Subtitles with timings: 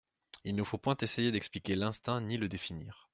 [0.45, 3.07] Il ne faut point essayer d'expliquer l'instinct ni le définir.